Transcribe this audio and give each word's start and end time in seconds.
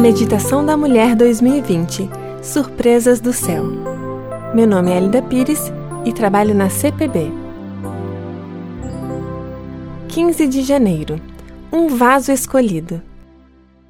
Meditação 0.00 0.64
da 0.64 0.78
Mulher 0.78 1.14
2020 1.14 2.08
Surpresas 2.42 3.20
do 3.20 3.34
Céu. 3.34 3.64
Meu 4.54 4.66
nome 4.66 4.90
é 4.90 4.96
Elida 4.96 5.20
Pires 5.20 5.70
e 6.06 6.10
trabalho 6.10 6.54
na 6.54 6.70
CPB. 6.70 7.30
15 10.08 10.46
de 10.46 10.62
janeiro 10.62 11.20
Um 11.70 11.86
vaso 11.86 12.32
escolhido. 12.32 13.02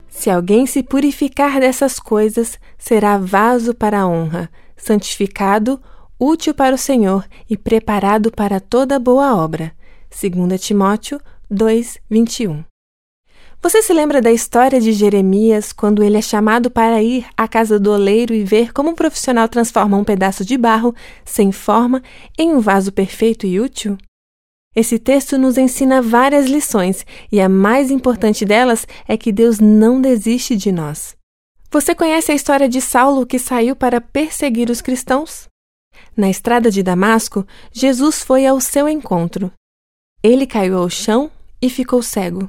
Se 0.09 0.29
alguém 0.29 0.67
se 0.67 0.83
purificar 0.83 1.61
dessas 1.61 2.01
coisas, 2.01 2.59
será 2.77 3.17
vaso 3.17 3.73
para 3.73 4.01
a 4.01 4.09
honra, 4.09 4.51
santificado, 4.77 5.81
útil 6.19 6.53
para 6.53 6.75
o 6.75 6.79
Senhor 6.79 7.25
e 7.49 7.57
preparado 7.57 8.33
para 8.33 8.59
toda 8.59 8.99
boa 8.99 9.37
obra. 9.37 9.73
2 10.11 10.61
Timóteo 10.61 11.21
2, 11.49 11.99
21. 12.11 12.70
Você 13.63 13.83
se 13.83 13.93
lembra 13.93 14.23
da 14.23 14.33
história 14.33 14.81
de 14.81 14.91
Jeremias 14.91 15.71
quando 15.71 16.03
ele 16.03 16.17
é 16.17 16.23
chamado 16.23 16.71
para 16.71 17.03
ir 17.03 17.27
à 17.37 17.47
casa 17.47 17.79
do 17.79 17.93
oleiro 17.93 18.33
e 18.33 18.43
ver 18.43 18.73
como 18.73 18.89
um 18.89 18.95
profissional 18.95 19.47
transforma 19.51 19.99
um 19.99 20.05
pedaço 20.05 20.47
de 20.47 20.57
barro 20.57 20.95
sem 21.27 21.53
forma 21.53 22.03
em 22.39 22.55
um 22.55 22.61
vaso 22.61 22.91
perfeito 22.91 23.47
e 23.47 23.61
útil? 23.61 23.99
Esse 24.75 24.99
texto 24.99 25.37
nos 25.37 25.59
ensina 25.59 26.01
várias 26.01 26.47
lições 26.47 27.05
e 27.31 27.39
a 27.39 27.51
mais 27.51 27.91
importante 27.91 28.47
delas 28.47 28.87
é 29.07 29.15
que 29.15 29.31
Deus 29.31 29.59
não 29.59 30.01
desiste 30.01 30.57
de 30.57 30.73
nós. 30.73 31.15
Você 31.71 31.95
conhece 31.95 32.33
a 32.33 32.35
história 32.35 32.69
de 32.69 32.81
Saulo 32.81 33.27
que 33.27 33.39
saiu 33.39 33.77
para 33.77 34.01
perseguir 34.01 34.71
os 34.71 34.81
cristãos? 34.81 35.49
Na 36.17 36.31
estrada 36.31 36.71
de 36.71 36.83
Damasco, 36.83 37.47
Jesus 37.71 38.23
foi 38.23 38.47
ao 38.47 38.59
seu 38.59 38.89
encontro. 38.89 39.53
Ele 40.23 40.47
caiu 40.47 40.79
ao 40.79 40.89
chão 40.89 41.31
e 41.61 41.69
ficou 41.69 42.03
cego. 42.03 42.49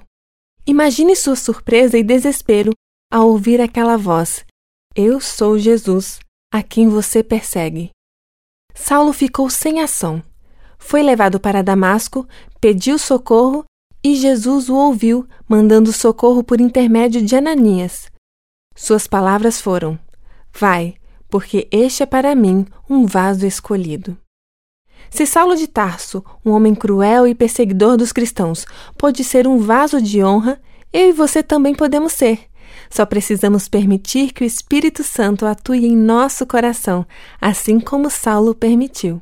Imagine 0.66 1.16
sua 1.16 1.36
surpresa 1.36 1.98
e 1.98 2.04
desespero 2.04 2.72
ao 3.12 3.30
ouvir 3.30 3.60
aquela 3.60 3.98
voz: 3.98 4.46
Eu 4.96 5.20
sou 5.20 5.58
Jesus, 5.58 6.20
a 6.54 6.62
quem 6.62 6.88
você 6.88 7.24
persegue. 7.24 7.90
Saulo 8.74 9.12
ficou 9.12 9.50
sem 9.50 9.82
ação. 9.82 10.24
Foi 10.78 11.02
levado 11.02 11.40
para 11.40 11.64
Damasco, 11.64 12.28
pediu 12.60 12.98
socorro 12.98 13.66
e 14.04 14.16
Jesus 14.16 14.70
o 14.70 14.76
ouviu, 14.76 15.28
mandando 15.48 15.92
socorro 15.92 16.44
por 16.44 16.60
intermédio 16.62 17.24
de 17.24 17.36
Ananias. 17.36 18.12
Suas 18.76 19.08
palavras 19.08 19.60
foram: 19.60 20.00
Vai, 20.54 20.96
porque 21.28 21.68
este 21.72 22.04
é 22.04 22.06
para 22.06 22.36
mim 22.36 22.66
um 22.90 23.06
vaso 23.06 23.46
escolhido. 23.46 24.18
Se 25.12 25.26
Saulo 25.26 25.58
de 25.58 25.68
Tarso, 25.68 26.24
um 26.44 26.52
homem 26.52 26.74
cruel 26.74 27.28
e 27.28 27.36
perseguidor 27.36 27.98
dos 27.98 28.14
cristãos, 28.14 28.66
pôde 28.98 29.26
ser 29.26 29.46
um 29.46 29.58
vaso 29.58 30.02
de 30.02 30.24
honra, 30.24 30.60
eu 30.92 31.10
e 31.10 31.12
você 31.12 31.44
também 31.44 31.76
podemos 31.76 32.14
ser. 32.14 32.40
Só 32.90 33.06
precisamos 33.06 33.68
permitir 33.68 34.32
que 34.32 34.42
o 34.42 34.48
Espírito 34.48 35.04
Santo 35.04 35.46
atue 35.46 35.86
em 35.86 35.98
nosso 35.98 36.48
coração, 36.48 37.06
assim 37.42 37.78
como 37.78 38.10
Saulo 38.10 38.56
permitiu. 38.56 39.22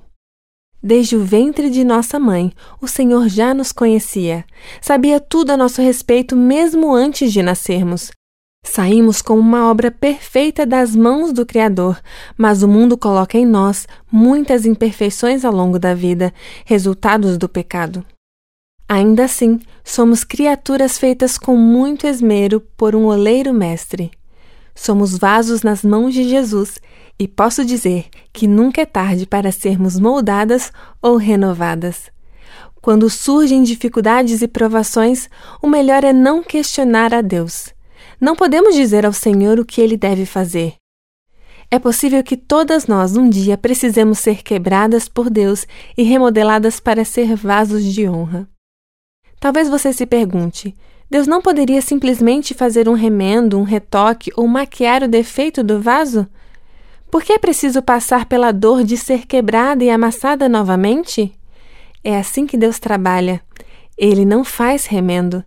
Desde 0.82 1.16
o 1.16 1.26
ventre 1.26 1.72
de 1.72 1.84
nossa 1.84 2.20
mãe, 2.20 2.54
o 2.80 2.88
Senhor 2.88 3.28
já 3.28 3.54
nos 3.54 3.72
conhecia. 3.72 4.46
Sabia 4.80 5.20
tudo 5.20 5.50
a 5.50 5.58
nosso 5.58 5.82
respeito 5.82 6.36
mesmo 6.36 6.94
antes 6.94 7.34
de 7.34 7.42
nascermos. 7.42 8.12
Saímos 8.64 9.22
com 9.22 9.40
uma 9.40 9.70
obra 9.70 9.90
perfeita 9.90 10.66
das 10.66 10.96
mãos 10.96 11.34
do 11.34 11.46
Criador, 11.46 12.00
mas 12.38 12.62
o 12.62 12.68
mundo 12.68 12.98
coloca 12.98 13.38
em 13.38 13.46
nós 13.46 13.88
muitas 14.12 14.66
imperfeições 14.66 15.44
ao 15.44 15.54
longo 15.54 15.80
da 15.80 15.94
vida, 15.94 16.34
resultados 16.66 17.38
do 17.38 17.50
pecado. 17.50 18.06
Ainda 18.88 19.26
assim, 19.26 19.60
somos 19.84 20.24
criaturas 20.24 20.98
feitas 20.98 21.38
com 21.38 21.56
muito 21.56 22.06
esmero 22.06 22.62
por 22.76 22.96
um 22.96 23.06
oleiro 23.06 23.54
mestre. 23.54 24.12
Somos 24.76 25.18
vasos 25.18 25.62
nas 25.62 25.84
mãos 25.84 26.14
de 26.14 26.28
Jesus 26.28 26.80
e 27.18 27.28
posso 27.28 27.66
dizer 27.66 28.06
que 28.32 28.48
nunca 28.48 28.82
é 28.82 28.86
tarde 28.86 29.26
para 29.26 29.52
sermos 29.52 30.00
moldadas 30.00 30.72
ou 31.02 31.18
renovadas. 31.18 32.12
Quando 32.82 33.10
surgem 33.10 33.64
dificuldades 33.64 34.42
e 34.42 34.48
provações, 34.48 35.30
o 35.62 35.68
melhor 35.68 36.04
é 36.04 36.14
não 36.14 36.42
questionar 36.42 37.14
a 37.14 37.22
Deus 37.22 37.74
não 38.20 38.36
podemos 38.36 38.76
dizer 38.76 39.06
ao 39.06 39.14
Senhor 39.14 39.60
o 39.60 39.66
que 39.66 39.82
ele 39.82 39.96
deve 39.96 40.26
fazer. 40.26 40.76
É 41.72 41.78
possível 41.78 42.24
que 42.24 42.36
todas 42.36 42.88
nós 42.88 43.16
um 43.16 43.30
dia 43.30 43.58
precisemos 43.58 44.20
ser 44.20 44.42
quebradas 44.42 45.08
por 45.08 45.30
Deus 45.30 45.68
e 45.96 46.04
remodeladas 46.04 46.80
para 46.80 47.06
ser 47.06 47.36
vasos 47.36 47.84
de 47.84 48.10
honra. 48.10 48.50
Talvez 49.40 49.70
você 49.70 49.94
se 49.94 50.06
pergunte: 50.06 50.76
Deus 51.10 51.28
não 51.28 51.42
poderia 51.42 51.82
simplesmente 51.82 52.54
fazer 52.54 52.90
um 52.90 52.94
remendo, 52.94 53.58
um 53.58 53.64
retoque 53.64 54.32
ou 54.36 54.48
maquiar 54.48 55.04
o 55.04 55.08
defeito 55.08 55.64
do 55.64 55.80
vaso? 55.80 56.28
Por 57.12 57.24
que 57.24 57.34
é 57.34 57.40
preciso 57.40 57.82
passar 57.82 58.26
pela 58.26 58.52
dor 58.52 58.84
de 58.84 58.98
ser 58.98 59.26
quebrada 59.26 59.84
e 59.84 59.90
amassada 59.90 60.50
novamente? 60.50 61.34
É 62.04 62.18
assim 62.18 62.46
que 62.46 62.58
Deus 62.58 62.80
trabalha. 62.80 63.42
Ele 63.98 64.26
não 64.26 64.44
faz 64.44 64.86
remendo, 64.86 65.44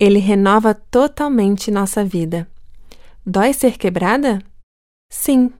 ele 0.00 0.18
renova 0.18 0.72
totalmente 0.72 1.70
nossa 1.70 2.02
vida. 2.02 2.48
Dói 3.24 3.52
ser 3.52 3.76
quebrada? 3.76 4.42
Sim, 5.12 5.52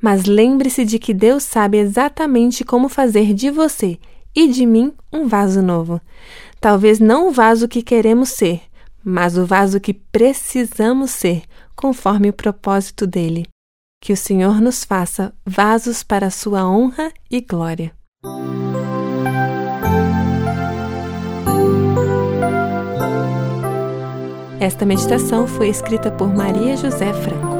mas 0.00 0.24
lembre-se 0.26 0.84
de 0.84 0.98
que 0.98 1.12
Deus 1.12 1.42
sabe 1.42 1.78
exatamente 1.78 2.64
como 2.64 2.88
fazer 2.88 3.34
de 3.34 3.50
você 3.50 3.98
e 4.34 4.46
de 4.46 4.64
mim 4.64 4.94
um 5.12 5.26
vaso 5.26 5.60
novo. 5.60 6.00
Talvez 6.60 7.00
não 7.00 7.28
o 7.28 7.32
vaso 7.32 7.66
que 7.66 7.82
queremos 7.82 8.28
ser, 8.28 8.62
mas 9.02 9.36
o 9.36 9.44
vaso 9.44 9.80
que 9.80 9.92
precisamos 9.92 11.10
ser, 11.10 11.42
conforme 11.74 12.28
o 12.28 12.32
propósito 12.32 13.06
dele. 13.06 13.48
Que 14.00 14.12
o 14.12 14.16
Senhor 14.16 14.60
nos 14.60 14.84
faça 14.84 15.34
vasos 15.44 16.02
para 16.02 16.28
a 16.28 16.30
sua 16.30 16.66
honra 16.66 17.12
e 17.30 17.40
glória. 17.40 17.92
Esta 24.60 24.84
meditação 24.84 25.46
foi 25.46 25.70
escrita 25.70 26.10
por 26.10 26.28
Maria 26.28 26.76
José 26.76 27.14
Franco. 27.14 27.59